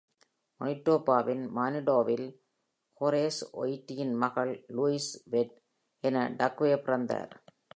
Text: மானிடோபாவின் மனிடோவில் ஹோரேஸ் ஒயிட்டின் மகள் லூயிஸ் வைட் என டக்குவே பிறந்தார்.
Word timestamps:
மானிடோபாவின் 0.61 1.43
மனிடோவில் 1.49 2.25
ஹோரேஸ் 3.01 3.41
ஒயிட்டின் 3.51 4.15
மகள் 4.15 4.53
லூயிஸ் 4.77 5.11
வைட் 5.25 5.55
என 6.03 6.25
டக்குவே 6.39 6.75
பிறந்தார். 6.87 7.31